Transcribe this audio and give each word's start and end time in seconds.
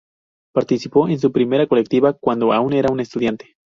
Participó 0.51 1.07
en 1.09 1.19
su 1.19 1.31
primera 1.31 1.67
colectiva 1.67 2.13
cuando 2.13 2.53
aún 2.53 2.73
era 2.73 2.91
un 2.91 3.01
estudiante. 3.01 3.55